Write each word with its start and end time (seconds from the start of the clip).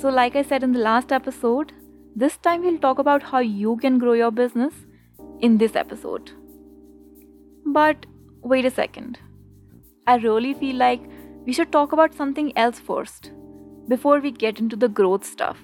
So, 0.00 0.10
like 0.10 0.36
I 0.36 0.42
said 0.42 0.62
in 0.62 0.72
the 0.72 0.78
last 0.78 1.10
episode, 1.10 1.72
this 2.14 2.36
time 2.36 2.62
we'll 2.62 2.78
talk 2.78 3.00
about 3.00 3.20
how 3.20 3.40
you 3.40 3.76
can 3.78 3.98
grow 3.98 4.12
your 4.12 4.30
business 4.30 4.72
in 5.40 5.58
this 5.58 5.74
episode. 5.74 6.30
But 7.66 8.06
wait 8.40 8.64
a 8.64 8.70
second. 8.70 9.18
I 10.06 10.18
really 10.18 10.54
feel 10.54 10.76
like 10.76 11.02
we 11.44 11.52
should 11.52 11.72
talk 11.72 11.90
about 11.90 12.14
something 12.14 12.56
else 12.56 12.78
first 12.78 13.32
before 13.88 14.20
we 14.20 14.30
get 14.30 14.60
into 14.60 14.76
the 14.76 14.88
growth 14.88 15.24
stuff. 15.24 15.58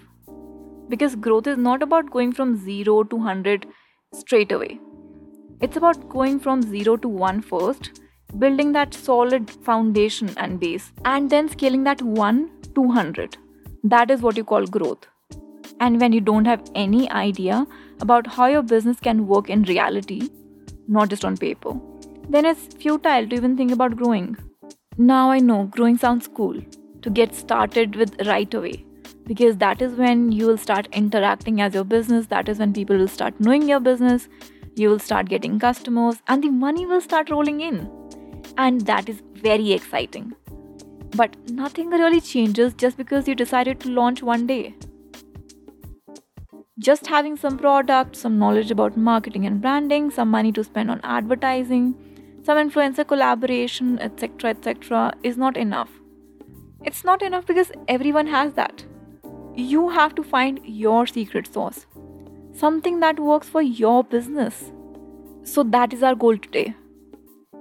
Because 0.88 1.14
growth 1.14 1.46
is 1.46 1.56
not 1.56 1.80
about 1.80 2.10
going 2.10 2.32
from 2.32 2.56
0 2.56 3.04
to 3.04 3.16
100 3.16 3.69
straight 4.12 4.51
away. 4.51 4.80
It's 5.60 5.76
about 5.76 6.08
going 6.08 6.40
from 6.40 6.60
0 6.60 6.96
to 6.96 7.08
1 7.08 7.40
first, 7.40 8.01
building 8.37 8.72
that 8.72 8.94
solid 8.94 9.48
foundation 9.48 10.35
and 10.37 10.58
base, 10.58 10.90
and 11.04 11.30
then 11.30 11.48
scaling 11.48 11.85
that 11.85 12.03
1 12.03 12.51
to 12.74 12.80
100. 12.80 13.38
That 13.85 14.10
is 14.10 14.22
what 14.22 14.38
you 14.38 14.44
call 14.44 14.64
growth. 14.66 15.06
And 15.78 16.00
when 16.00 16.12
you 16.12 16.20
don't 16.22 16.46
have 16.46 16.62
any 16.74 17.10
idea 17.10 17.66
about 18.00 18.26
how 18.26 18.46
your 18.46 18.62
business 18.62 18.98
can 18.98 19.26
work 19.26 19.50
in 19.50 19.64
reality, 19.64 20.30
not 20.88 21.10
just 21.10 21.24
on 21.24 21.36
paper, 21.36 21.74
then 22.30 22.46
it's 22.46 22.74
futile 22.74 23.28
to 23.28 23.36
even 23.36 23.59
think 23.59 23.73
about 23.73 23.96
growing. 23.96 24.38
Now 24.96 25.30
I 25.30 25.38
know 25.38 25.64
growing 25.64 25.98
sounds 25.98 26.26
cool 26.28 26.59
to 27.02 27.10
get 27.10 27.34
started 27.34 27.95
with 27.95 28.26
right 28.26 28.54
away 28.54 28.86
because 29.26 29.59
that 29.59 29.82
is 29.82 29.92
when 29.95 30.32
you 30.32 30.46
will 30.46 30.56
start 30.56 30.88
interacting 30.92 31.60
as 31.60 31.74
your 31.74 31.84
business, 31.84 32.26
that 32.28 32.48
is 32.48 32.59
when 32.59 32.73
people 32.73 32.96
will 32.96 33.09
start 33.09 33.38
knowing 33.38 33.68
your 33.68 33.80
business, 33.80 34.28
you 34.76 34.88
will 34.88 34.98
start 34.98 35.28
getting 35.28 35.59
customers, 35.59 36.16
and 36.26 36.42
the 36.42 36.51
money 36.51 36.87
will 36.87 37.01
start 37.01 37.30
rolling 37.30 37.60
in. 37.60 37.90
And 38.56 38.80
that 38.82 39.09
is 39.09 39.23
very 39.34 39.73
exciting. 39.73 40.34
But 41.14 41.36
nothing 41.50 41.91
really 41.91 42.20
changes 42.20 42.74
just 42.74 42.96
because 42.96 43.28
you 43.28 43.34
decided 43.34 43.80
to 43.80 43.91
launch 43.91 44.23
one 44.23 44.46
day. 44.46 44.74
Just 46.78 47.06
having 47.06 47.37
some 47.37 47.56
product, 47.56 48.16
some 48.16 48.38
knowledge 48.38 48.73
about 48.73 48.96
marketing 48.96 49.46
and 49.46 49.60
branding, 49.60 50.10
some 50.10 50.29
money 50.29 50.51
to 50.52 50.65
spend 50.65 50.90
on 50.90 51.01
advertising, 51.04 51.95
some 52.42 52.59
influencer 52.59 53.07
collaboration, 53.07 53.98
etc., 54.01 54.51
etc., 54.51 55.15
is 55.23 55.37
not 55.37 55.57
enough. 55.57 55.90
It's 56.82 57.04
not 57.04 57.23
enough 57.23 57.46
because 57.46 57.70
everyone 57.87 58.26
has 58.26 58.54
that. 58.54 58.85
You 59.54 59.88
have 59.90 60.15
to 60.16 60.24
find 60.24 60.60
your 60.65 61.07
secret 61.07 61.46
sauce, 61.46 61.87
something 62.52 62.98
that 63.01 63.20
works 63.20 63.48
for 63.48 63.62
your 63.62 64.03
business. 64.03 64.73
So, 65.45 65.62
that 65.62 65.92
is 65.92 66.03
our 66.03 66.17
goal 66.17 66.37
today. 66.37 66.75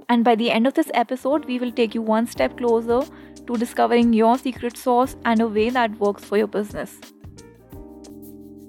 And 0.10 0.24
by 0.24 0.36
the 0.36 0.52
end 0.52 0.68
of 0.68 0.74
this 0.74 0.92
episode, 0.94 1.46
we 1.46 1.60
will 1.60 1.72
take 1.72 1.94
you 1.96 2.02
one 2.02 2.28
step 2.28 2.58
closer 2.58 3.04
to 3.48 3.58
discovering 3.58 4.14
your 4.14 4.38
secret 4.38 4.78
sauce 4.78 5.16
and 5.26 5.42
a 5.42 5.48
way 5.48 5.70
that 5.70 6.00
works 6.00 6.24
for 6.24 6.38
your 6.38 6.48
business. 6.48 7.00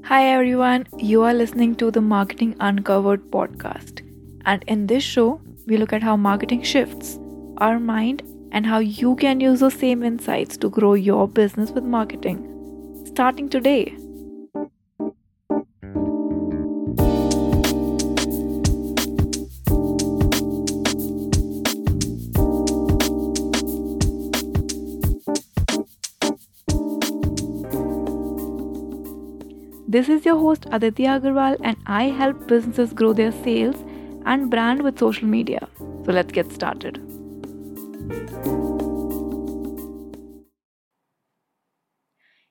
Hi 0.04 0.26
everyone, 0.26 0.86
you 0.98 1.22
are 1.22 1.32
listening 1.32 1.74
to 1.76 1.90
the 1.90 2.00
Marketing 2.00 2.54
Uncovered 2.60 3.30
podcast. 3.30 4.02
And 4.44 4.62
in 4.66 4.86
this 4.86 5.02
show, 5.02 5.40
we 5.66 5.76
look 5.78 5.92
at 5.92 6.02
how 6.02 6.16
marketing 6.16 6.62
shifts 6.62 7.18
our 7.58 7.80
mind 7.80 8.22
and 8.52 8.66
how 8.66 8.78
you 8.78 9.16
can 9.16 9.40
use 9.40 9.60
those 9.60 9.74
same 9.74 10.02
insights 10.02 10.56
to 10.58 10.68
grow 10.68 10.94
your 10.94 11.26
business 11.26 11.70
with 11.70 11.84
marketing. 11.84 12.50
Starting 13.06 13.48
today. 13.48 13.96
This 29.94 30.08
is 30.08 30.24
your 30.24 30.36
host 30.36 30.64
Aditya 30.72 31.20
Agarwal, 31.20 31.56
and 31.62 31.76
I 31.86 32.04
help 32.20 32.48
businesses 32.48 32.92
grow 32.92 33.12
their 33.12 33.30
sales 33.30 33.76
and 34.26 34.50
brand 34.50 34.82
with 34.82 34.98
social 34.98 35.28
media. 35.28 35.68
So 35.78 36.10
let's 36.10 36.32
get 36.32 36.50
started. 36.50 36.96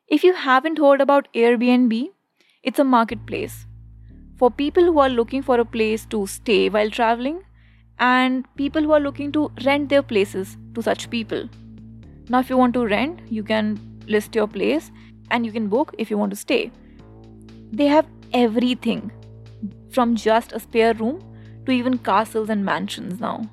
If 0.08 0.24
you 0.24 0.34
haven't 0.34 0.78
heard 0.78 1.02
about 1.02 1.28
Airbnb, 1.34 2.12
it's 2.64 2.80
a 2.80 2.86
marketplace 2.86 3.66
for 4.38 4.50
people 4.50 4.86
who 4.86 5.00
are 5.00 5.10
looking 5.10 5.42
for 5.42 5.60
a 5.60 5.66
place 5.66 6.06
to 6.12 6.26
stay 6.26 6.70
while 6.70 6.90
traveling 6.90 7.42
and 8.00 8.46
people 8.56 8.84
who 8.84 8.94
are 8.94 9.02
looking 9.02 9.34
to 9.34 9.52
rent 9.66 9.90
their 9.90 10.02
places 10.02 10.56
to 10.76 10.82
such 10.82 11.10
people. 11.10 11.50
Now, 12.30 12.40
if 12.40 12.50
you 12.50 12.56
want 12.56 12.74
to 12.76 12.86
rent, 12.86 13.20
you 13.30 13.44
can 13.44 13.78
list 14.08 14.34
your 14.34 14.48
place 14.48 14.94
and 15.30 15.46
you 15.46 15.52
can 15.52 15.68
book 15.68 15.94
if 15.98 16.10
you 16.10 16.18
want 16.18 16.30
to 16.30 16.38
stay. 16.38 16.72
They 17.78 17.88
have 17.88 18.06
everything 18.34 19.12
from 19.90 20.16
just 20.16 20.52
a 20.52 20.60
spare 20.60 20.94
room 20.94 21.22
to 21.66 21.72
even 21.72 21.98
castles 21.98 22.52
and 22.52 22.64
mansions 22.64 23.20
now. 23.20 23.50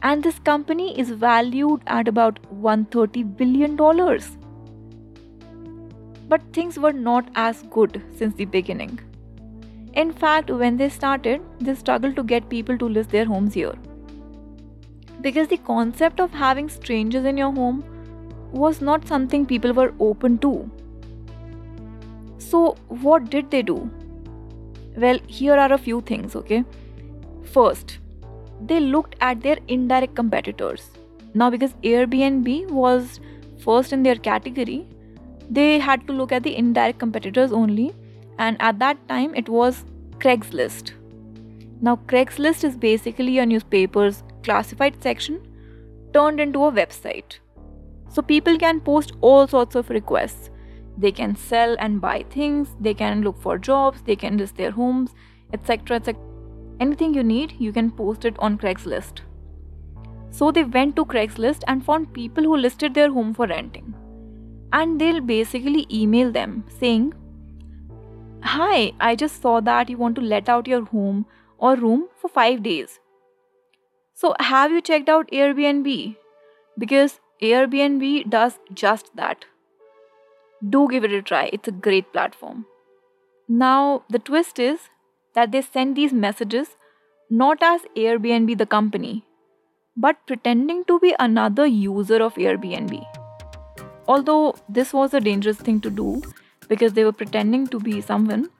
And 0.00 0.22
this 0.22 0.38
company 0.38 0.96
is 0.96 1.10
valued 1.10 1.80
at 1.88 2.06
about 2.06 2.38
130 2.52 3.24
billion 3.24 3.74
dollars. 3.74 4.38
But 6.28 6.52
things 6.52 6.78
were 6.78 6.92
not 6.92 7.28
as 7.34 7.64
good 7.64 8.00
since 8.16 8.36
the 8.36 8.44
beginning. 8.44 9.00
In 9.94 10.12
fact, 10.12 10.48
when 10.48 10.76
they 10.76 10.88
started, 10.88 11.42
they 11.58 11.74
struggled 11.74 12.14
to 12.14 12.22
get 12.22 12.48
people 12.48 12.78
to 12.78 12.88
list 12.88 13.10
their 13.10 13.24
homes 13.24 13.54
here. 13.54 13.74
Because 15.20 15.48
the 15.48 15.56
concept 15.56 16.20
of 16.20 16.30
having 16.30 16.68
strangers 16.68 17.24
in 17.24 17.36
your 17.36 17.52
home 17.52 17.84
was 18.52 18.80
not 18.80 19.08
something 19.08 19.46
people 19.46 19.72
were 19.72 19.94
open 19.98 20.38
to. 20.38 20.70
So, 22.48 22.76
what 22.88 23.30
did 23.30 23.50
they 23.50 23.62
do? 23.62 23.90
Well, 24.96 25.18
here 25.26 25.54
are 25.54 25.72
a 25.72 25.78
few 25.78 26.00
things, 26.00 26.36
okay? 26.36 26.64
First, 27.42 27.98
they 28.64 28.78
looked 28.78 29.16
at 29.20 29.40
their 29.40 29.58
indirect 29.66 30.14
competitors. 30.14 30.90
Now, 31.34 31.50
because 31.50 31.74
Airbnb 31.82 32.70
was 32.70 33.18
first 33.58 33.92
in 33.92 34.04
their 34.04 34.14
category, 34.14 34.86
they 35.50 35.78
had 35.80 36.06
to 36.06 36.12
look 36.12 36.30
at 36.30 36.44
the 36.44 36.56
indirect 36.56 37.00
competitors 37.00 37.52
only, 37.52 37.92
and 38.38 38.56
at 38.60 38.78
that 38.78 39.08
time, 39.08 39.34
it 39.34 39.48
was 39.48 39.84
Craigslist. 40.18 40.92
Now, 41.80 41.96
Craigslist 42.06 42.64
is 42.64 42.76
basically 42.76 43.38
a 43.38 43.46
newspaper's 43.46 44.22
classified 44.44 45.02
section 45.02 45.40
turned 46.14 46.40
into 46.40 46.64
a 46.64 46.72
website. 46.72 47.40
So, 48.08 48.22
people 48.22 48.56
can 48.56 48.80
post 48.80 49.14
all 49.20 49.48
sorts 49.48 49.74
of 49.74 49.90
requests 49.90 50.50
they 50.96 51.12
can 51.12 51.36
sell 51.36 51.76
and 51.78 52.00
buy 52.00 52.24
things 52.30 52.76
they 52.80 52.94
can 52.94 53.22
look 53.22 53.40
for 53.40 53.58
jobs 53.58 54.02
they 54.02 54.16
can 54.16 54.38
list 54.38 54.56
their 54.56 54.70
homes 54.70 55.14
etc 55.52 55.96
etc 55.96 56.26
anything 56.80 57.14
you 57.14 57.22
need 57.22 57.54
you 57.58 57.72
can 57.72 57.90
post 57.90 58.24
it 58.24 58.38
on 58.38 58.58
craigslist. 58.58 59.20
So 60.30 60.50
they 60.50 60.64
went 60.64 60.96
to 60.96 61.04
craigslist 61.04 61.62
and 61.66 61.84
found 61.84 62.12
people 62.12 62.44
who 62.44 62.56
listed 62.56 62.94
their 62.94 63.10
home 63.10 63.32
for 63.32 63.46
renting. 63.46 63.94
And 64.72 65.00
they'll 65.00 65.20
basically 65.20 65.86
email 65.90 66.32
them 66.32 66.64
saying 66.80 67.14
hi 68.42 68.92
i 69.00 69.16
just 69.20 69.40
saw 69.42 69.60
that 69.68 69.88
you 69.90 69.96
want 69.96 70.14
to 70.14 70.20
let 70.32 70.48
out 70.48 70.68
your 70.68 70.84
home 70.84 71.24
or 71.58 71.74
room 71.74 72.06
for 72.20 72.28
5 72.28 72.62
days. 72.62 73.00
So 74.14 74.34
have 74.40 74.70
you 74.70 74.80
checked 74.80 75.08
out 75.08 75.30
airbnb? 75.30 76.16
Because 76.78 77.20
airbnb 77.42 78.30
does 78.30 78.58
just 78.74 79.14
that 79.16 79.44
do 80.68 80.88
give 80.90 81.04
it 81.04 81.12
a 81.12 81.22
try. 81.22 81.50
It's 81.52 81.68
a 81.68 81.72
great 81.72 82.12
platform. 82.12 82.66
Now, 83.48 84.04
the 84.08 84.18
twist 84.18 84.58
is 84.58 84.80
that 85.34 85.52
they 85.52 85.62
send 85.62 85.96
these 85.96 86.12
messages 86.12 86.76
not 87.30 87.58
as 87.62 87.82
Airbnb, 87.96 88.56
the 88.58 88.66
company, 88.66 89.24
but 89.96 90.16
pretending 90.26 90.84
to 90.84 90.98
be 91.00 91.14
another 91.18 91.66
user 91.66 92.22
of 92.22 92.34
Airbnb. 92.34 93.04
Although 94.08 94.54
this 94.68 94.92
was 94.92 95.14
a 95.14 95.20
dangerous 95.20 95.56
thing 95.56 95.80
to 95.80 95.90
do 95.90 96.22
because 96.68 96.92
they 96.92 97.04
were 97.04 97.12
pretending 97.12 97.66
to 97.68 97.80
be 97.80 98.00
someone, 98.00 98.50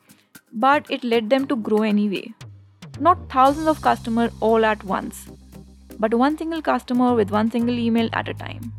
but 0.52 0.90
it 0.90 1.04
led 1.04 1.30
them 1.30 1.46
to 1.46 1.56
grow 1.56 1.82
anyway. 1.82 2.34
Not 2.98 3.28
thousands 3.30 3.66
of 3.66 3.82
customers 3.82 4.32
all 4.40 4.64
at 4.64 4.82
once, 4.84 5.26
but 5.98 6.14
one 6.14 6.36
single 6.36 6.62
customer 6.62 7.14
with 7.14 7.30
one 7.30 7.50
single 7.50 7.78
email 7.78 8.08
at 8.12 8.28
a 8.28 8.34
time. 8.34 8.72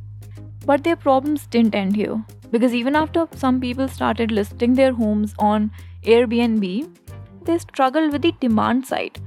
But 0.65 0.83
their 0.83 0.95
problems 0.95 1.47
didn't 1.47 1.75
end 1.75 1.95
here. 1.95 2.23
Because 2.51 2.73
even 2.73 2.95
after 2.95 3.27
some 3.35 3.59
people 3.59 3.87
started 3.87 4.31
listing 4.31 4.73
their 4.73 4.93
homes 4.93 5.33
on 5.39 5.71
Airbnb, 6.03 6.97
they 7.43 7.57
struggled 7.57 8.11
with 8.11 8.21
the 8.21 8.33
demand 8.39 8.85
side. 8.85 9.19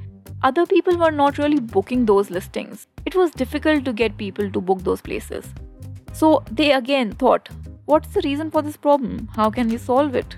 Other 0.42 0.64
people 0.64 0.96
were 0.96 1.10
not 1.10 1.36
really 1.36 1.60
booking 1.60 2.06
those 2.06 2.30
listings. 2.30 2.86
It 3.04 3.14
was 3.14 3.30
difficult 3.30 3.84
to 3.84 3.92
get 3.92 4.16
people 4.16 4.50
to 4.50 4.60
book 4.60 4.82
those 4.82 5.02
places. 5.02 5.52
So 6.12 6.42
they 6.50 6.72
again 6.72 7.12
thought, 7.12 7.48
what's 7.84 8.08
the 8.08 8.22
reason 8.24 8.50
for 8.50 8.62
this 8.62 8.76
problem? 8.76 9.28
How 9.34 9.50
can 9.50 9.68
we 9.68 9.76
solve 9.76 10.14
it? 10.14 10.36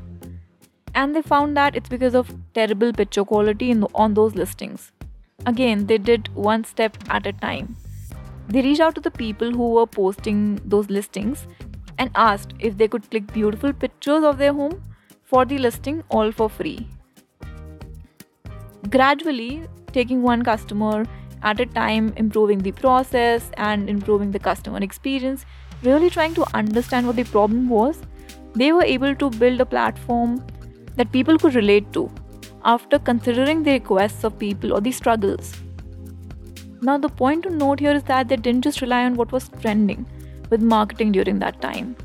And 0.94 1.14
they 1.14 1.22
found 1.22 1.56
that 1.56 1.76
it's 1.76 1.88
because 1.88 2.14
of 2.14 2.34
terrible 2.52 2.92
picture 2.92 3.24
quality 3.24 3.72
the, 3.72 3.88
on 3.94 4.14
those 4.14 4.34
listings. 4.34 4.92
Again, 5.46 5.86
they 5.86 5.98
did 5.98 6.28
one 6.34 6.64
step 6.64 6.96
at 7.08 7.26
a 7.26 7.32
time. 7.32 7.76
They 8.48 8.60
reached 8.60 8.80
out 8.80 8.94
to 8.96 9.00
the 9.00 9.10
people 9.10 9.50
who 9.50 9.70
were 9.70 9.86
posting 9.86 10.60
those 10.64 10.90
listings 10.90 11.46
and 11.98 12.10
asked 12.14 12.54
if 12.58 12.76
they 12.78 12.88
could 12.88 13.08
click 13.10 13.32
beautiful 13.32 13.72
pictures 13.72 14.24
of 14.24 14.38
their 14.38 14.52
home 14.52 14.82
for 15.22 15.44
the 15.44 15.58
listing 15.58 16.02
all 16.10 16.32
for 16.32 16.48
free. 16.48 16.86
Gradually, 18.90 19.62
taking 19.92 20.22
one 20.22 20.42
customer 20.42 21.04
at 21.42 21.60
a 21.60 21.66
time, 21.66 22.12
improving 22.16 22.58
the 22.58 22.72
process 22.72 23.50
and 23.56 23.88
improving 23.88 24.30
the 24.30 24.38
customer 24.38 24.78
experience, 24.78 25.44
really 25.82 26.10
trying 26.10 26.34
to 26.34 26.46
understand 26.54 27.06
what 27.06 27.16
the 27.16 27.24
problem 27.24 27.68
was, 27.68 28.00
they 28.54 28.72
were 28.72 28.84
able 28.84 29.14
to 29.14 29.30
build 29.30 29.60
a 29.60 29.66
platform 29.66 30.44
that 30.96 31.10
people 31.10 31.38
could 31.38 31.54
relate 31.54 31.92
to 31.92 32.10
after 32.64 32.98
considering 32.98 33.62
the 33.62 33.72
requests 33.72 34.24
of 34.24 34.38
people 34.38 34.72
or 34.72 34.80
the 34.80 34.92
struggles. 34.92 35.54
Now, 36.80 36.98
the 36.98 37.08
point 37.08 37.44
to 37.44 37.50
note 37.50 37.80
here 37.80 37.92
is 37.92 38.02
that 38.04 38.28
they 38.28 38.36
didn't 38.36 38.62
just 38.62 38.80
rely 38.80 39.04
on 39.04 39.14
what 39.14 39.32
was 39.32 39.48
trending 39.60 40.06
with 40.52 40.62
marketing 40.62 41.12
during 41.12 41.38
that 41.40 41.60
time, 41.60 41.96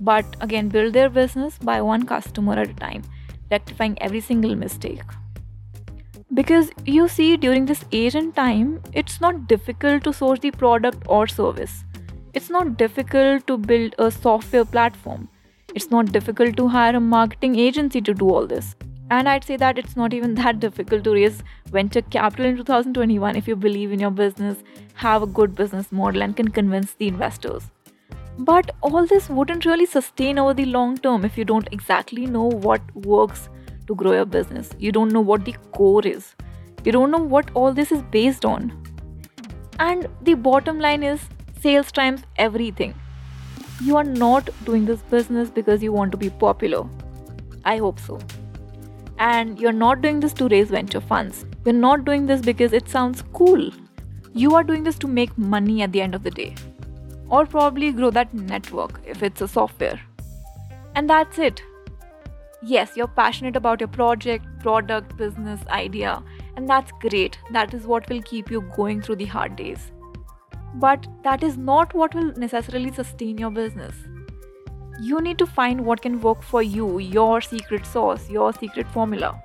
but 0.00 0.36
again, 0.40 0.68
build 0.68 0.94
their 0.94 1.08
business 1.08 1.58
by 1.58 1.80
one 1.80 2.04
customer 2.04 2.54
at 2.54 2.70
a 2.70 2.74
time, 2.74 3.02
rectifying 3.50 3.96
every 4.00 4.20
single 4.20 4.56
mistake. 4.56 5.02
Because 6.34 6.70
you 6.86 7.08
see, 7.08 7.36
during 7.36 7.66
this 7.66 7.84
age 7.92 8.14
and 8.14 8.34
time, 8.34 8.80
it's 8.92 9.20
not 9.20 9.46
difficult 9.46 10.02
to 10.04 10.12
source 10.12 10.40
the 10.40 10.50
product 10.50 11.04
or 11.06 11.26
service. 11.26 11.84
It's 12.32 12.48
not 12.48 12.78
difficult 12.78 13.46
to 13.46 13.58
build 13.58 13.94
a 13.98 14.10
software 14.10 14.64
platform. 14.64 15.28
It's 15.74 15.90
not 15.90 16.12
difficult 16.12 16.56
to 16.56 16.68
hire 16.68 16.96
a 16.96 17.00
marketing 17.00 17.56
agency 17.56 18.00
to 18.00 18.14
do 18.14 18.30
all 18.30 18.46
this. 18.46 18.74
And 19.12 19.28
I'd 19.28 19.44
say 19.44 19.56
that 19.60 19.78
it's 19.78 19.94
not 19.94 20.14
even 20.14 20.34
that 20.36 20.58
difficult 20.58 21.04
to 21.04 21.12
raise 21.12 21.42
venture 21.66 22.00
capital 22.00 22.46
in 22.46 22.56
2021 22.56 23.36
if 23.36 23.46
you 23.46 23.54
believe 23.54 23.92
in 23.92 24.00
your 24.00 24.10
business, 24.10 24.62
have 24.94 25.22
a 25.22 25.26
good 25.26 25.54
business 25.54 25.92
model, 25.92 26.22
and 26.22 26.34
can 26.34 26.48
convince 26.48 26.94
the 26.94 27.08
investors. 27.08 27.64
But 28.38 28.70
all 28.80 29.06
this 29.06 29.28
wouldn't 29.28 29.66
really 29.66 29.84
sustain 29.84 30.38
over 30.38 30.54
the 30.54 30.64
long 30.64 30.96
term 30.96 31.26
if 31.26 31.36
you 31.36 31.44
don't 31.44 31.68
exactly 31.72 32.24
know 32.24 32.46
what 32.68 32.80
works 32.94 33.50
to 33.86 33.94
grow 33.94 34.12
your 34.12 34.24
business. 34.24 34.70
You 34.78 34.92
don't 34.92 35.12
know 35.12 35.20
what 35.20 35.44
the 35.44 35.56
core 35.72 36.06
is. 36.06 36.34
You 36.82 36.92
don't 36.92 37.10
know 37.10 37.24
what 37.36 37.50
all 37.52 37.74
this 37.74 37.92
is 37.92 38.02
based 38.18 38.46
on. 38.46 38.72
And 39.78 40.08
the 40.22 40.34
bottom 40.34 40.80
line 40.80 41.02
is 41.02 41.20
sales 41.60 41.92
times 41.92 42.22
everything. 42.36 42.94
You 43.82 43.98
are 43.98 44.04
not 44.04 44.48
doing 44.64 44.86
this 44.86 45.02
business 45.16 45.50
because 45.50 45.82
you 45.82 45.92
want 45.92 46.12
to 46.12 46.16
be 46.16 46.30
popular. 46.30 46.86
I 47.66 47.76
hope 47.76 48.00
so. 48.00 48.18
And 49.30 49.58
you're 49.64 49.80
not 49.80 50.02
doing 50.02 50.20
this 50.20 50.32
to 50.34 50.48
raise 50.48 50.70
venture 50.76 51.00
funds. 51.00 51.46
You're 51.64 51.74
not 51.74 52.04
doing 52.04 52.26
this 52.26 52.40
because 52.42 52.72
it 52.72 52.88
sounds 52.88 53.24
cool. 53.32 53.70
You 54.34 54.54
are 54.54 54.64
doing 54.64 54.84
this 54.84 54.98
to 54.98 55.06
make 55.06 55.36
money 55.38 55.82
at 55.82 55.92
the 55.92 56.00
end 56.02 56.14
of 56.14 56.22
the 56.22 56.30
day. 56.30 56.54
Or 57.28 57.46
probably 57.46 57.92
grow 57.92 58.10
that 58.10 58.34
network 58.34 59.00
if 59.06 59.22
it's 59.22 59.40
a 59.40 59.48
software. 59.48 60.00
And 60.94 61.08
that's 61.08 61.38
it 61.38 61.62
yes, 62.62 62.96
you're 62.96 63.08
passionate 63.08 63.56
about 63.56 63.80
your 63.80 63.88
project, 63.88 64.46
product, 64.60 65.16
business, 65.16 65.60
idea, 65.68 66.22
and 66.56 66.68
that's 66.68 66.92
great. 67.00 67.38
That 67.50 67.74
is 67.74 67.86
what 67.86 68.08
will 68.08 68.22
keep 68.22 68.50
you 68.50 68.62
going 68.76 69.02
through 69.02 69.16
the 69.16 69.24
hard 69.24 69.56
days. 69.56 69.90
But 70.74 71.06
that 71.24 71.42
is 71.42 71.56
not 71.56 71.92
what 71.94 72.14
will 72.14 72.32
necessarily 72.34 72.92
sustain 72.92 73.38
your 73.38 73.50
business. 73.50 73.94
You 75.04 75.20
need 75.20 75.38
to 75.38 75.46
find 75.46 75.84
what 75.84 76.00
can 76.00 76.20
work 76.20 76.42
for 76.44 76.62
you, 76.62 77.00
your 77.00 77.40
secret 77.40 77.84
sauce, 77.84 78.30
your 78.30 78.52
secret 78.52 78.86
formula. 78.86 79.42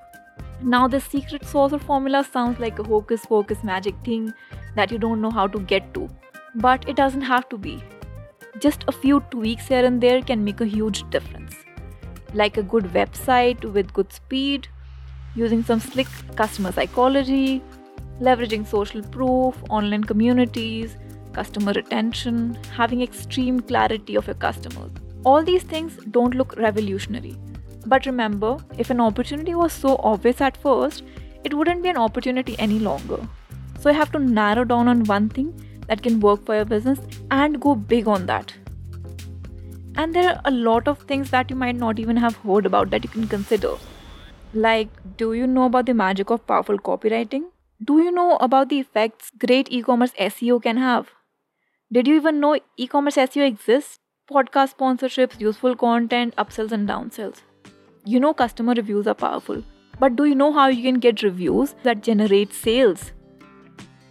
Now, 0.62 0.88
this 0.88 1.06
secret 1.06 1.46
sauce 1.46 1.74
or 1.74 1.80
formula 1.80 2.24
sounds 2.24 2.60
like 2.60 2.78
a 2.78 2.84
hocus 2.84 3.26
pocus 3.26 3.64
magic 3.64 3.96
thing 4.06 4.32
that 4.76 4.92
you 4.92 5.00
don't 5.00 5.20
know 5.20 5.32
how 5.32 5.48
to 5.48 5.60
get 5.72 5.96
to, 5.96 6.08
but 6.54 6.88
it 6.88 6.96
doesn't 6.96 7.24
have 7.30 7.50
to 7.50 7.58
be. 7.58 7.82
Just 8.60 8.86
a 8.88 8.92
few 8.92 9.22
tweaks 9.32 9.68
here 9.68 9.84
and 9.84 10.00
there 10.00 10.22
can 10.22 10.44
make 10.44 10.62
a 10.62 10.68
huge 10.76 11.10
difference 11.10 11.56
like 12.36 12.58
a 12.58 12.64
good 12.76 12.84
website 13.00 13.66
with 13.74 13.92
good 13.94 14.14
speed, 14.14 14.68
using 15.34 15.64
some 15.64 15.80
slick 15.80 16.08
customer 16.36 16.72
psychology, 16.72 17.64
leveraging 18.22 18.68
social 18.68 19.02
proof, 19.02 19.56
online 19.72 20.04
communities, 20.04 20.98
customer 21.34 21.72
retention, 21.72 22.56
having 22.76 23.02
extreme 23.02 23.60
clarity 23.60 24.16
of 24.16 24.28
your 24.28 24.36
customers. 24.36 24.92
All 25.30 25.44
these 25.44 25.64
things 25.64 25.96
don't 26.12 26.36
look 26.36 26.56
revolutionary. 26.56 27.36
But 27.86 28.06
remember, 28.06 28.52
if 28.78 28.90
an 28.90 29.02
opportunity 29.02 29.56
was 29.56 29.74
so 29.74 29.96
obvious 30.12 30.40
at 30.40 30.56
first, 30.66 31.04
it 31.44 31.54
wouldn't 31.54 31.84
be 31.84 31.90
an 31.90 31.98
opportunity 31.98 32.56
any 32.60 32.80
longer. 32.80 33.18
So 33.80 33.90
you 33.90 33.96
have 33.96 34.12
to 34.14 34.20
narrow 34.20 34.64
down 34.64 34.88
on 34.88 35.04
one 35.04 35.28
thing 35.28 35.50
that 35.88 36.02
can 36.02 36.22
work 36.22 36.46
for 36.46 36.56
your 36.56 36.66
business 36.66 37.00
and 37.32 37.60
go 37.60 37.76
big 37.76 38.08
on 38.08 38.26
that. 38.28 38.54
And 39.98 40.16
there 40.16 40.30
are 40.30 40.42
a 40.46 40.52
lot 40.52 40.88
of 40.88 41.00
things 41.12 41.30
that 41.32 41.50
you 41.50 41.58
might 41.58 41.76
not 41.76 42.00
even 42.00 42.16
have 42.16 42.36
heard 42.38 42.66
about 42.66 42.90
that 42.92 43.04
you 43.04 43.10
can 43.10 43.28
consider. 43.28 43.76
Like, 44.54 44.90
do 45.18 45.34
you 45.34 45.46
know 45.46 45.66
about 45.66 45.88
the 45.88 45.94
magic 45.94 46.30
of 46.30 46.48
powerful 46.48 46.78
copywriting? 46.78 47.46
Do 47.84 48.02
you 48.02 48.12
know 48.12 48.38
about 48.38 48.70
the 48.70 48.80
effects 48.80 49.32
great 49.46 49.72
e 49.72 49.82
commerce 49.82 50.14
SEO 50.32 50.64
can 50.64 50.78
have? 50.78 51.16
Did 51.92 52.08
you 52.08 52.16
even 52.16 52.40
know 52.40 52.60
e 52.78 52.88
commerce 52.88 53.16
SEO 53.16 53.46
exists? 53.46 54.00
Podcast 54.30 54.76
sponsorships, 54.76 55.40
useful 55.40 55.74
content, 55.74 56.36
upsells, 56.36 56.74
and 56.74 56.86
downsells. 56.86 57.44
You 58.04 58.20
know 58.20 58.34
customer 58.34 58.74
reviews 58.74 59.08
are 59.08 59.14
powerful, 59.14 59.64
but 60.02 60.18
do 60.18 60.26
you 60.26 60.36
know 60.36 60.52
how 60.52 60.68
you 60.68 60.84
can 60.84 61.00
get 61.00 61.24
reviews 61.24 61.76
that 61.84 62.04
generate 62.04 62.52
sales? 62.52 63.14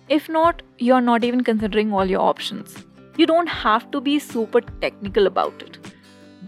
If 0.09 0.31
not, 0.31 0.63
you're 0.79 1.03
not 1.03 1.23
even 1.23 1.45
considering 1.45 1.93
all 1.93 2.07
your 2.07 2.23
options. 2.23 2.87
You 3.19 3.27
don't 3.27 3.47
have 3.47 3.91
to 3.91 4.01
be 4.01 4.19
super 4.19 4.63
technical 4.87 5.27
about 5.27 5.61
it, 5.61 5.77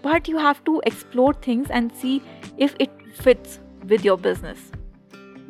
but 0.02 0.28
you 0.28 0.38
have 0.38 0.64
to 0.64 0.80
explore 0.86 1.34
things 1.34 1.68
and 1.68 1.94
see 1.94 2.22
if 2.56 2.74
it 2.78 2.90
fits 3.12 3.60
with 3.86 4.02
your 4.02 4.16
business. 4.16 4.72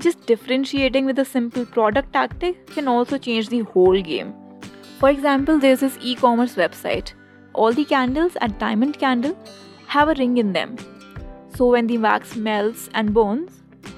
Just 0.01 0.27
differentiating 0.27 1.07
with 1.07 1.21
a 1.21 1.25
simple 1.25 1.65
product 1.65 2.13
tactic 2.15 2.67
can 2.67 2.89
also 2.89 3.17
change 3.17 3.49
the 3.49 3.61
whole 3.61 4.03
game. 4.03 4.35
For 4.99 5.09
example, 5.09 5.61
there's 5.61 5.81
this 5.87 5.97
e 6.01 6.17
commerce 6.17 6.57
website. 6.57 7.13
All 7.63 7.73
the 7.73 7.85
candles 7.85 8.37
at 8.41 8.59
Diamond 8.61 8.99
Candle 9.01 9.37
have 9.89 10.09
a 10.09 10.15
ring 10.15 10.37
in 10.39 10.53
them. 10.53 10.77
So 11.57 11.71
when 11.73 11.89
the 11.89 11.99
wax 11.99 12.37
melts 12.37 12.89
and 12.95 13.13
burns, 13.13 13.51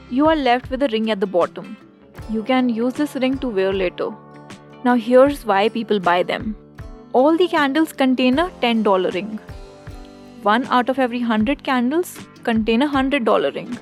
you 0.09 0.29
are 0.29 0.37
left 0.37 0.71
with 0.71 0.83
a 0.83 0.89
ring 0.93 1.11
at 1.11 1.21
the 1.21 1.27
bottom. 1.27 1.77
You 2.31 2.43
can 2.43 2.71
use 2.71 2.95
this 2.95 3.17
ring 3.17 3.37
to 3.41 3.49
wear 3.49 3.73
later. 3.73 4.11
Now, 4.83 4.95
here's 4.95 5.45
why 5.45 5.69
people 5.69 6.01
buy 6.01 6.23
them 6.23 6.57
all 7.13 7.37
the 7.37 7.49
candles 7.49 7.93
contain 7.93 8.39
a 8.39 8.49
$10 8.63 9.13
ring. 9.15 9.39
One 10.43 10.65
out 10.67 10.89
of 10.89 10.99
every 10.99 11.19
100 11.19 11.65
candles 11.65 12.19
contain 12.45 12.83
a 12.83 12.89
$100 12.89 13.55
ring. 13.55 13.73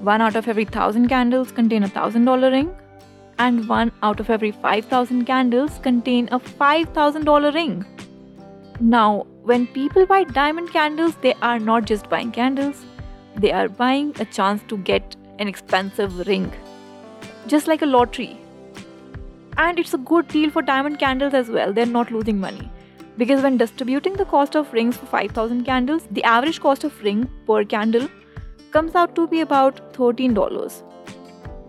One 0.00 0.22
out 0.22 0.36
of 0.36 0.48
every 0.48 0.64
1000 0.64 1.08
candles 1.08 1.50
contain 1.50 1.82
a 1.82 1.88
$1000 1.88 2.52
ring. 2.52 2.70
And 3.38 3.68
one 3.68 3.90
out 4.02 4.20
of 4.20 4.30
every 4.30 4.52
5000 4.52 5.26
candles 5.26 5.80
contain 5.82 6.28
a 6.30 6.38
$5000 6.38 7.54
ring. 7.54 7.84
Now, 8.80 9.26
when 9.42 9.66
people 9.68 10.04
buy 10.04 10.24
diamond 10.24 10.72
candles, 10.72 11.14
they 11.20 11.34
are 11.42 11.58
not 11.58 11.84
just 11.84 12.08
buying 12.10 12.32
candles, 12.32 12.84
they 13.36 13.52
are 13.52 13.68
buying 13.68 14.14
a 14.18 14.24
chance 14.24 14.62
to 14.68 14.76
get 14.78 15.16
an 15.38 15.48
expensive 15.48 16.26
ring. 16.26 16.52
Just 17.46 17.66
like 17.66 17.82
a 17.82 17.86
lottery. 17.86 18.36
And 19.56 19.78
it's 19.78 19.94
a 19.94 19.98
good 19.98 20.26
deal 20.28 20.50
for 20.50 20.62
diamond 20.62 20.98
candles 20.98 21.34
as 21.34 21.48
well. 21.48 21.72
They're 21.72 21.86
not 21.86 22.10
losing 22.10 22.40
money. 22.40 22.70
Because 23.16 23.42
when 23.42 23.56
distributing 23.56 24.14
the 24.14 24.24
cost 24.24 24.56
of 24.56 24.72
rings 24.72 24.96
for 24.96 25.06
5000 25.06 25.64
candles 25.64 26.08
the 26.10 26.24
average 26.24 26.60
cost 26.60 26.82
of 26.82 27.00
ring 27.02 27.28
per 27.46 27.64
candle 27.64 28.08
comes 28.72 28.96
out 28.96 29.14
to 29.14 29.28
be 29.28 29.40
about 29.40 29.94
$13 29.94 30.82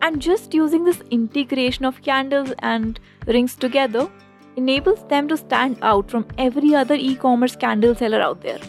and 0.01 0.19
just 0.19 0.55
using 0.55 0.83
this 0.83 1.01
integration 1.11 1.85
of 1.85 2.01
candles 2.01 2.51
and 2.59 2.99
rings 3.27 3.55
together 3.55 4.09
enables 4.55 5.03
them 5.07 5.27
to 5.27 5.37
stand 5.37 5.77
out 5.81 6.09
from 6.09 6.27
every 6.37 6.75
other 6.75 6.95
e-commerce 6.95 7.55
candle 7.55 7.95
seller 7.95 8.21
out 8.21 8.41
there 8.41 8.59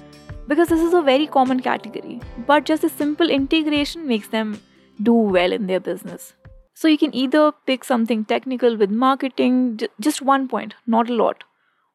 because 0.48 0.68
this 0.68 0.80
is 0.80 0.94
a 0.94 1.02
very 1.02 1.26
common 1.26 1.60
category 1.60 2.20
but 2.46 2.64
just 2.64 2.84
a 2.84 2.88
simple 2.88 3.30
integration 3.30 4.06
makes 4.06 4.28
them 4.28 4.60
do 5.02 5.12
well 5.12 5.52
in 5.52 5.66
their 5.66 5.80
business 5.80 6.34
so 6.78 6.88
you 6.88 6.98
can 6.98 7.14
either 7.14 7.52
pick 7.66 7.84
something 7.84 8.26
technical 8.26 8.76
with 8.76 8.90
marketing, 8.90 9.80
just 9.98 10.20
one 10.20 10.46
point, 10.46 10.74
not 10.86 11.08
a 11.08 11.14
lot, 11.14 11.42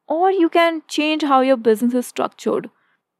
or 0.08 0.32
you 0.32 0.48
can 0.48 0.82
change 0.88 1.22
how 1.22 1.40
your 1.40 1.56
business 1.56 1.94
is 1.94 2.08
structured. 2.08 2.68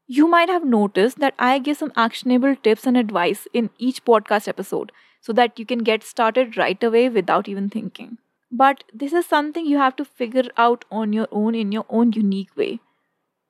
You 0.05 0.27
might 0.27 0.49
have 0.49 0.65
noticed 0.65 1.19
that 1.19 1.33
I 1.39 1.59
give 1.59 1.77
some 1.77 1.93
actionable 1.95 2.57
tips 2.57 2.85
and 2.85 2.97
advice 2.97 3.47
in 3.53 3.69
each 3.77 4.03
podcast 4.03 4.49
episode 4.49 4.91
so 5.21 5.31
that 5.31 5.57
you 5.57 5.65
can 5.65 5.79
get 5.79 6.03
started 6.03 6.57
right 6.57 6.83
away 6.83 7.07
without 7.07 7.47
even 7.47 7.69
thinking. 7.69 8.17
But 8.55 8.83
this 8.93 9.13
is 9.13 9.25
something 9.25 9.65
you 9.65 9.79
have 9.79 9.95
to 9.95 10.05
figure 10.05 10.47
out 10.57 10.85
on 10.91 11.11
your 11.11 11.27
own 11.31 11.55
in 11.55 11.71
your 11.71 11.85
own 11.89 12.11
unique 12.11 12.55
way. 12.55 12.79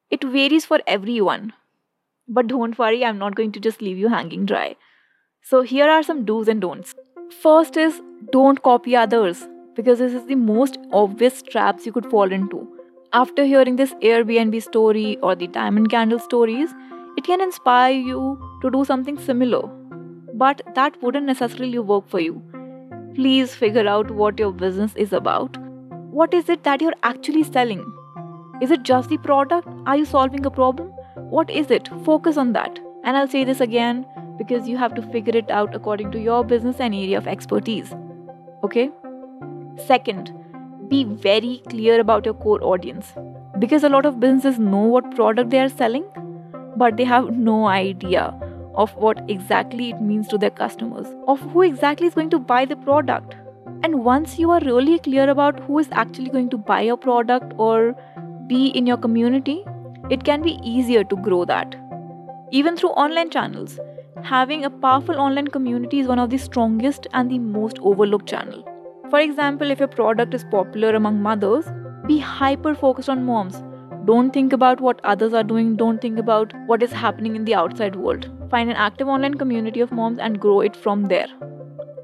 It 0.09 0.23
varies 0.23 0.65
for 0.65 0.79
everyone. 0.87 1.51
But 2.25 2.47
don't 2.47 2.79
worry, 2.79 3.03
I'm 3.03 3.17
not 3.17 3.35
going 3.35 3.51
to 3.51 3.59
just 3.59 3.81
leave 3.81 3.97
you 3.97 4.07
hanging 4.07 4.45
dry. 4.45 4.77
So, 5.41 5.61
here 5.61 5.89
are 5.89 6.03
some 6.03 6.23
do's 6.23 6.47
and 6.47 6.61
don'ts. 6.61 6.95
First 7.41 7.75
is 7.75 8.01
don't 8.31 8.63
copy 8.63 8.95
others 8.95 9.45
because 9.75 9.99
this 9.99 10.13
is 10.13 10.25
the 10.27 10.35
most 10.35 10.77
obvious 10.93 11.41
traps 11.41 11.85
you 11.85 11.91
could 11.91 12.09
fall 12.09 12.31
into. 12.31 12.65
After 13.11 13.43
hearing 13.43 13.75
this 13.75 13.93
Airbnb 13.95 14.63
story 14.63 15.17
or 15.17 15.35
the 15.35 15.47
diamond 15.47 15.89
candle 15.89 16.19
stories, 16.19 16.69
it 17.17 17.25
can 17.25 17.41
inspire 17.41 17.93
you 17.93 18.39
to 18.61 18.71
do 18.71 18.85
something 18.85 19.19
similar. 19.19 19.63
But 20.33 20.61
that 20.75 21.01
wouldn't 21.03 21.25
necessarily 21.25 21.79
work 21.79 22.07
for 22.07 22.21
you. 22.21 22.41
Please 23.15 23.53
figure 23.53 23.87
out 23.87 24.09
what 24.09 24.39
your 24.39 24.51
business 24.51 24.95
is 24.95 25.13
about. 25.13 25.57
What 26.09 26.33
is 26.33 26.49
it 26.49 26.63
that 26.63 26.81
you're 26.81 26.95
actually 27.03 27.43
selling? 27.43 27.85
Is 28.59 28.71
it 28.71 28.81
just 28.81 29.09
the 29.09 29.17
product? 29.17 29.67
Are 29.85 29.97
you 29.97 30.05
solving 30.05 30.45
a 30.47 30.49
problem? 30.49 30.87
What 31.29 31.51
is 31.51 31.69
it? 31.69 31.89
Focus 32.05 32.37
on 32.37 32.53
that. 32.53 32.79
And 33.03 33.15
I'll 33.15 33.27
say 33.27 33.43
this 33.43 33.61
again 33.61 34.05
because 34.39 34.67
you 34.67 34.77
have 34.77 34.95
to 34.95 35.03
figure 35.11 35.37
it 35.37 35.51
out 35.51 35.75
according 35.75 36.11
to 36.13 36.19
your 36.19 36.43
business 36.43 36.77
and 36.79 36.95
area 36.95 37.19
of 37.19 37.27
expertise. 37.27 37.93
Okay? 38.63 38.89
Second, 39.85 40.31
be 40.87 41.03
very 41.03 41.61
clear 41.69 41.99
about 41.99 42.25
your 42.25 42.33
core 42.33 42.63
audience 42.63 43.13
because 43.59 43.83
a 43.83 43.89
lot 43.89 44.07
of 44.07 44.19
businesses 44.19 44.57
know 44.57 44.85
what 44.95 45.15
product 45.15 45.51
they 45.51 45.59
are 45.59 45.69
selling, 45.69 46.05
but 46.77 46.97
they 46.97 47.03
have 47.03 47.37
no 47.37 47.67
idea 47.67 48.33
of 48.75 48.95
what 48.95 49.23
exactly 49.29 49.89
it 49.91 50.01
means 50.01 50.27
to 50.29 50.37
their 50.37 50.49
customers, 50.49 51.07
of 51.27 51.39
who 51.39 51.61
exactly 51.61 52.07
is 52.07 52.13
going 52.13 52.29
to 52.31 52.39
buy 52.39 52.65
the 52.65 52.75
product. 52.75 53.35
And 53.83 54.03
once 54.03 54.39
you 54.39 54.51
are 54.51 54.61
really 54.61 54.99
clear 54.99 55.29
about 55.29 55.59
who 55.61 55.79
is 55.79 55.89
actually 55.91 56.29
going 56.29 56.49
to 56.49 56.57
buy 56.57 56.81
your 56.81 56.97
product 56.97 57.53
or 57.57 57.95
be 58.47 58.67
in 58.67 58.85
your 58.87 58.97
community, 58.97 59.63
it 60.09 60.23
can 60.23 60.41
be 60.41 60.59
easier 60.63 61.03
to 61.03 61.15
grow 61.15 61.45
that. 61.45 61.75
Even 62.51 62.77
through 62.77 62.91
online 62.91 63.29
channels, 63.29 63.79
having 64.23 64.63
a 64.63 64.69
powerful 64.69 65.19
online 65.19 65.47
community 65.47 65.99
is 65.99 66.07
one 66.07 66.19
of 66.19 66.29
the 66.29 66.37
strongest 66.37 67.07
and 67.13 67.29
the 67.29 67.39
most 67.39 67.79
overlooked 67.81 68.27
channel. 68.27 68.63
For 69.09 69.19
example, 69.19 69.69
if 69.69 69.79
your 69.79 69.87
product 69.87 70.33
is 70.33 70.43
popular 70.45 70.95
among 70.95 71.21
mothers, 71.21 71.65
be 72.07 72.19
hyper 72.19 72.75
focused 72.75 73.09
on 73.09 73.23
moms. 73.25 73.61
Don't 74.05 74.31
think 74.31 74.51
about 74.51 74.81
what 74.81 74.99
others 75.05 75.33
are 75.33 75.43
doing, 75.43 75.75
don't 75.77 76.01
think 76.01 76.19
about 76.19 76.51
what 76.65 76.83
is 76.83 76.91
happening 76.91 77.37
in 77.37 77.45
the 77.45 77.55
outside 77.55 77.95
world. 77.95 78.29
Find 78.51 78.69
an 78.69 78.75
active 78.75 79.07
online 79.07 79.35
community 79.35 79.79
of 79.79 79.93
moms 79.93 80.19
and 80.19 80.39
grow 80.39 80.59
it 80.59 80.75
from 80.75 81.05
there. 81.05 81.27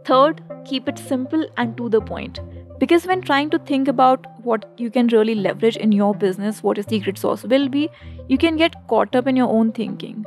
Third, 0.05 0.41
keep 0.65 0.87
it 0.87 0.97
simple 0.97 1.45
and 1.57 1.75
to 1.75 1.89
the 1.89 1.99
point. 1.99 2.39
Because 2.79 3.05
when 3.05 3.21
trying 3.21 3.49
to 3.49 3.59
think 3.59 3.89
about 3.89 4.25
what 4.43 4.65
you 4.77 4.89
can 4.89 5.07
really 5.07 5.35
leverage 5.35 5.75
in 5.75 5.91
your 5.91 6.15
business, 6.15 6.63
what 6.63 6.77
your 6.77 6.85
secret 6.87 7.17
sauce 7.17 7.43
will 7.43 7.67
be, 7.67 7.89
you 8.29 8.37
can 8.37 8.55
get 8.55 8.87
caught 8.87 9.13
up 9.13 9.27
in 9.27 9.35
your 9.35 9.49
own 9.49 9.73
thinking. 9.73 10.25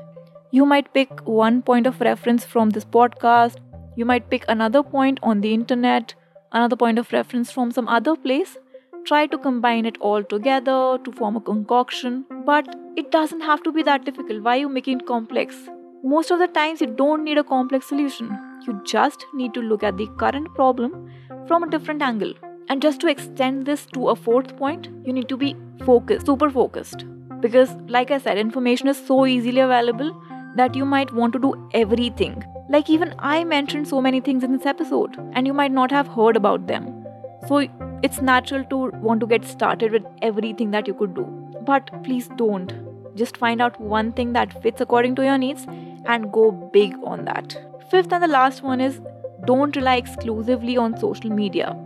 You 0.50 0.66
might 0.66 0.92
pick 0.92 1.26
one 1.26 1.62
point 1.62 1.86
of 1.86 2.02
reference 2.02 2.44
from 2.44 2.68
this 2.70 2.84
podcast, 2.84 3.56
you 3.96 4.04
might 4.04 4.28
pick 4.28 4.44
another 4.48 4.82
point 4.82 5.18
on 5.22 5.40
the 5.40 5.54
internet, 5.54 6.14
another 6.52 6.76
point 6.76 6.98
of 6.98 7.10
reference 7.12 7.50
from 7.50 7.72
some 7.72 7.88
other 7.88 8.14
place. 8.14 8.58
Try 9.04 9.26
to 9.26 9.38
combine 9.38 9.84
it 9.84 9.98
all 10.00 10.22
together 10.22 10.96
to 11.04 11.12
form 11.12 11.36
a 11.36 11.40
concoction, 11.40 12.24
but 12.46 12.76
it 12.96 13.10
doesn't 13.10 13.40
have 13.40 13.62
to 13.64 13.72
be 13.72 13.82
that 13.82 14.04
difficult. 14.04 14.42
Why 14.42 14.56
are 14.56 14.60
you 14.60 14.68
making 14.68 15.00
it 15.00 15.06
complex? 15.06 15.56
Most 16.04 16.30
of 16.30 16.38
the 16.38 16.46
times, 16.46 16.80
you 16.80 16.86
don't 16.86 17.24
need 17.24 17.36
a 17.36 17.42
complex 17.42 17.86
solution. 17.86 18.30
You 18.66 18.80
just 18.84 19.26
need 19.34 19.54
to 19.54 19.60
look 19.60 19.82
at 19.82 19.96
the 19.96 20.06
current 20.18 20.54
problem 20.54 21.10
from 21.48 21.64
a 21.64 21.70
different 21.70 22.00
angle. 22.00 22.32
And 22.68 22.80
just 22.80 23.00
to 23.00 23.08
extend 23.08 23.66
this 23.66 23.86
to 23.86 24.10
a 24.10 24.14
fourth 24.14 24.56
point, 24.56 24.88
you 25.04 25.12
need 25.12 25.28
to 25.28 25.36
be 25.36 25.56
focused, 25.84 26.26
super 26.26 26.48
focused. 26.48 27.04
Because, 27.40 27.74
like 27.88 28.12
I 28.12 28.18
said, 28.18 28.38
information 28.38 28.86
is 28.86 29.04
so 29.04 29.26
easily 29.26 29.60
available 29.60 30.16
that 30.56 30.76
you 30.76 30.84
might 30.84 31.12
want 31.12 31.32
to 31.32 31.40
do 31.40 31.68
everything. 31.74 32.44
Like, 32.68 32.88
even 32.88 33.14
I 33.18 33.42
mentioned 33.42 33.88
so 33.88 34.00
many 34.00 34.20
things 34.20 34.44
in 34.44 34.52
this 34.52 34.64
episode, 34.64 35.16
and 35.32 35.44
you 35.44 35.52
might 35.52 35.72
not 35.72 35.90
have 35.90 36.06
heard 36.06 36.36
about 36.36 36.68
them. 36.68 37.04
So, 37.48 37.66
it's 38.02 38.20
natural 38.20 38.64
to 38.64 38.90
want 39.08 39.20
to 39.20 39.26
get 39.26 39.44
started 39.44 39.92
with 39.92 40.04
everything 40.22 40.72
that 40.72 40.88
you 40.88 40.94
could 40.94 41.14
do. 41.14 41.24
But 41.64 41.90
please 42.02 42.28
don't. 42.36 42.72
Just 43.14 43.36
find 43.36 43.62
out 43.62 43.80
one 43.80 44.12
thing 44.12 44.32
that 44.32 44.60
fits 44.62 44.80
according 44.80 45.14
to 45.16 45.24
your 45.24 45.38
needs 45.38 45.66
and 46.06 46.32
go 46.32 46.50
big 46.50 46.96
on 47.04 47.24
that. 47.26 47.56
Fifth 47.90 48.12
and 48.12 48.22
the 48.22 48.28
last 48.28 48.62
one 48.62 48.80
is 48.80 49.00
don't 49.44 49.76
rely 49.76 49.96
exclusively 49.96 50.76
on 50.76 50.98
social 50.98 51.30
media. 51.30 51.76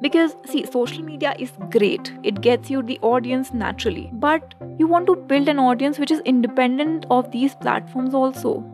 Because, 0.00 0.34
see, 0.46 0.64
social 0.64 1.04
media 1.04 1.34
is 1.38 1.52
great, 1.70 2.12
it 2.22 2.40
gets 2.40 2.70
you 2.70 2.82
the 2.82 2.98
audience 3.02 3.52
naturally, 3.52 4.08
but 4.14 4.54
you 4.78 4.86
want 4.86 5.06
to 5.08 5.14
build 5.14 5.46
an 5.46 5.58
audience 5.58 5.98
which 5.98 6.10
is 6.10 6.20
independent 6.20 7.04
of 7.10 7.30
these 7.30 7.54
platforms 7.54 8.14
also. 8.14 8.64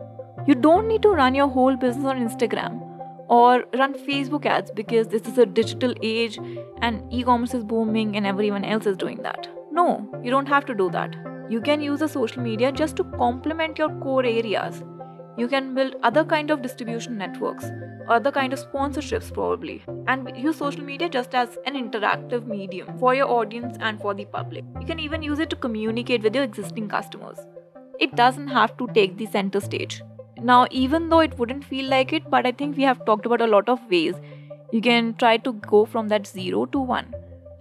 You 0.47 0.55
don't 0.55 0.87
need 0.87 1.01
to 1.01 1.09
run 1.09 1.35
your 1.35 1.49
whole 1.49 1.75
business 1.75 2.05
on 2.05 2.25
Instagram 2.25 2.86
or 3.29 3.65
run 3.73 3.93
Facebook 3.93 4.45
ads 4.45 4.71
because 4.71 5.07
this 5.07 5.27
is 5.27 5.37
a 5.37 5.45
digital 5.45 5.93
age 6.01 6.37
and 6.81 7.13
e 7.13 7.23
commerce 7.23 7.53
is 7.53 7.63
booming 7.63 8.15
and 8.15 8.25
everyone 8.25 8.63
else 8.65 8.85
is 8.85 8.97
doing 8.97 9.21
that. 9.23 9.49
No, 9.71 9.87
you 10.23 10.31
don't 10.31 10.47
have 10.47 10.65
to 10.65 10.75
do 10.75 10.89
that. 10.91 11.15
You 11.49 11.61
can 11.61 11.81
use 11.81 11.99
the 11.99 12.07
social 12.07 12.41
media 12.41 12.71
just 12.71 12.95
to 12.97 13.03
complement 13.03 13.77
your 13.77 13.89
core 13.99 14.25
areas. 14.25 14.83
You 15.37 15.47
can 15.47 15.73
build 15.75 15.95
other 16.03 16.25
kind 16.25 16.51
of 16.51 16.61
distribution 16.61 17.17
networks 17.17 17.65
other 18.09 18.31
kind 18.31 18.53
of 18.53 18.59
sponsorships 18.59 19.33
probably 19.33 19.83
and 20.07 20.31
use 20.37 20.57
social 20.57 20.83
media 20.83 21.09
just 21.09 21.35
as 21.35 21.57
an 21.65 21.75
interactive 21.75 22.45
medium 22.47 22.97
for 22.99 23.13
your 23.13 23.29
audience 23.29 23.77
and 23.79 23.99
for 23.99 24.13
the 24.13 24.25
public 24.25 24.63
you 24.79 24.85
can 24.85 24.99
even 24.99 25.21
use 25.21 25.39
it 25.39 25.49
to 25.49 25.55
communicate 25.55 26.23
with 26.23 26.35
your 26.35 26.43
existing 26.43 26.87
customers 26.87 27.39
it 27.99 28.15
doesn't 28.15 28.47
have 28.47 28.75
to 28.77 28.87
take 28.93 29.17
the 29.17 29.25
center 29.25 29.59
stage 29.59 30.01
now 30.41 30.65
even 30.71 31.09
though 31.09 31.19
it 31.19 31.37
wouldn't 31.37 31.63
feel 31.63 31.89
like 31.89 32.13
it 32.13 32.29
but 32.29 32.45
i 32.45 32.51
think 32.51 32.77
we 32.77 32.83
have 32.83 33.03
talked 33.05 33.25
about 33.25 33.41
a 33.41 33.47
lot 33.55 33.69
of 33.69 33.89
ways 33.89 34.15
you 34.71 34.81
can 34.81 35.13
try 35.15 35.37
to 35.37 35.53
go 35.53 35.85
from 35.85 36.07
that 36.09 36.27
0 36.27 36.65
to 36.67 36.79
1 36.79 37.13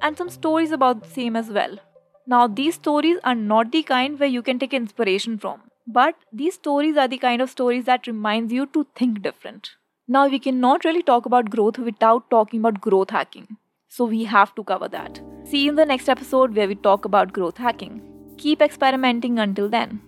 and 0.02 0.18
some 0.18 0.30
stories 0.30 0.73
about 0.73 1.02
the 1.02 1.11
same 1.11 1.37
as 1.37 1.50
well 1.50 1.78
now 2.26 2.47
these 2.47 2.75
stories 2.75 3.18
are 3.25 3.35
not 3.35 3.73
the 3.73 3.83
kind 3.83 4.18
where 4.18 4.35
you 4.37 4.42
can 4.42 4.59
take 4.59 4.75
inspiration 4.75 5.38
from 5.38 5.61
but 5.87 6.14
these 6.33 6.54
stories 6.54 6.97
are 6.97 7.09
the 7.09 7.18
kind 7.18 7.40
of 7.40 7.50
stories 7.50 7.85
that 7.85 8.06
reminds 8.06 8.52
you 8.52 8.66
to 8.66 8.87
think 8.95 9.23
different 9.23 9.76
now, 10.09 10.28
we 10.28 10.38
cannot 10.38 10.85
really 10.85 11.02
talk 11.02 11.26
about 11.26 11.50
growth 11.50 11.78
without 11.78 12.30
talking 12.30 12.61
about 12.61 12.80
growth 12.80 13.11
hacking. 13.11 13.56
So, 13.88 14.04
we 14.04 14.23
have 14.23 14.54
to 14.54 14.62
cover 14.62 14.87
that. 14.88 15.21
See 15.45 15.64
you 15.64 15.71
in 15.71 15.75
the 15.75 15.85
next 15.85 16.09
episode 16.09 16.54
where 16.54 16.68
we 16.68 16.76
talk 16.76 17.04
about 17.04 17.33
growth 17.33 17.59
hacking. 17.59 18.02
Keep 18.38 18.62
experimenting 18.62 19.40
until 19.40 19.68
then. 19.68 20.00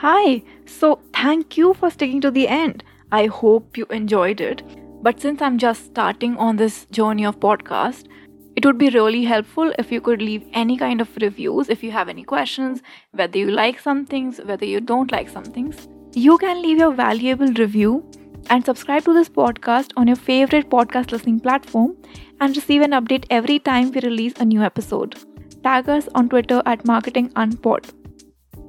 Hi, 0.00 0.44
so 0.64 1.00
thank 1.12 1.56
you 1.56 1.74
for 1.74 1.90
sticking 1.90 2.20
to 2.20 2.30
the 2.30 2.46
end. 2.46 2.84
I 3.10 3.26
hope 3.26 3.76
you 3.76 3.84
enjoyed 3.86 4.40
it. 4.40 4.62
But 5.02 5.20
since 5.20 5.42
I'm 5.42 5.58
just 5.58 5.86
starting 5.86 6.36
on 6.36 6.54
this 6.54 6.84
journey 6.92 7.26
of 7.26 7.40
podcast, 7.40 8.06
it 8.54 8.64
would 8.64 8.78
be 8.78 8.90
really 8.90 9.24
helpful 9.24 9.72
if 9.76 9.90
you 9.90 10.00
could 10.00 10.22
leave 10.22 10.46
any 10.52 10.76
kind 10.76 11.00
of 11.00 11.08
reviews 11.20 11.68
if 11.68 11.82
you 11.82 11.90
have 11.90 12.08
any 12.08 12.22
questions, 12.22 12.80
whether 13.10 13.38
you 13.38 13.50
like 13.50 13.80
some 13.80 14.06
things, 14.06 14.38
whether 14.44 14.64
you 14.64 14.80
don't 14.80 15.10
like 15.10 15.28
some 15.28 15.42
things. 15.42 15.88
You 16.14 16.38
can 16.38 16.62
leave 16.62 16.78
your 16.78 16.92
valuable 16.92 17.52
review 17.54 18.08
and 18.50 18.64
subscribe 18.64 19.04
to 19.06 19.12
this 19.12 19.28
podcast 19.28 19.90
on 19.96 20.06
your 20.06 20.22
favorite 20.30 20.70
podcast 20.70 21.10
listening 21.10 21.40
platform 21.40 21.96
and 22.40 22.54
receive 22.54 22.82
an 22.82 22.92
update 22.92 23.26
every 23.30 23.58
time 23.58 23.90
we 23.90 24.00
release 24.02 24.34
a 24.38 24.44
new 24.44 24.62
episode. 24.62 25.18
Tag 25.64 25.88
us 25.88 26.08
on 26.14 26.28
Twitter 26.28 26.62
at 26.66 26.86
Marketing 26.86 27.30
Unpod. 27.30 27.97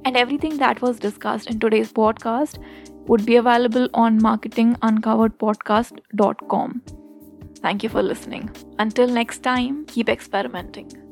And 0.04 0.16
everything 0.16 0.56
that 0.58 0.80
was 0.80 0.98
discussed 0.98 1.50
in 1.50 1.58
today's 1.60 1.92
podcast 1.92 2.58
would 3.06 3.26
be 3.26 3.36
available 3.36 3.88
on 3.94 4.20
marketinguncoveredpodcast.com. 4.20 6.82
Thank 7.60 7.82
you 7.82 7.88
for 7.88 8.02
listening. 8.02 8.50
Until 8.78 9.08
next 9.08 9.42
time, 9.42 9.84
keep 9.86 10.08
experimenting. 10.08 11.09